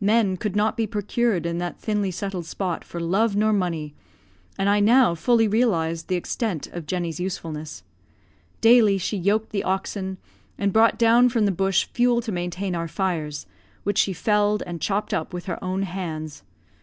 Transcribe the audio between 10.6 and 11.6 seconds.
brought down from the